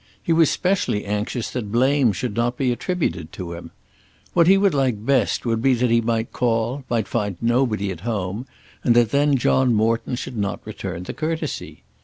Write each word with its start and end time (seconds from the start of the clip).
He 0.23 0.33
was 0.33 0.49
specially 0.49 1.05
anxious 1.05 1.51
that 1.51 1.71
blame 1.71 2.11
should 2.11 2.35
not 2.35 2.57
be 2.57 2.71
attributed 2.71 3.31
to 3.33 3.53
him. 3.53 3.69
What 4.33 4.47
he 4.47 4.57
would 4.57 4.73
like 4.73 5.05
best 5.05 5.45
would 5.45 5.61
be 5.61 5.75
that 5.75 5.91
he 5.91 6.01
might 6.01 6.33
call, 6.33 6.83
might 6.89 7.07
find 7.07 7.37
nobody 7.39 7.91
at 7.91 7.99
home, 7.99 8.47
and 8.83 8.95
that 8.95 9.11
then 9.11 9.35
John 9.37 9.75
Morton 9.75 10.15
should 10.15 10.37
not 10.37 10.65
return 10.65 11.03
the 11.03 11.13
courtesy. 11.13 11.83